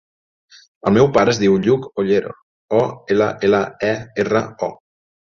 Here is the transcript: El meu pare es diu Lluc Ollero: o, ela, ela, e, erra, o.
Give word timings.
El 0.91 0.93
meu 0.93 1.09
pare 1.17 1.33
es 1.35 1.39
diu 1.41 1.57
Lluc 1.67 1.83
Ollero: 2.03 2.31
o, 2.77 2.79
ela, 3.17 3.27
ela, 3.49 3.59
e, 3.91 3.93
erra, 4.25 4.41
o. 4.69 4.71